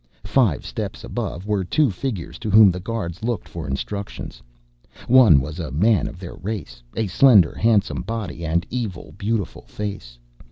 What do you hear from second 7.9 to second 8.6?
body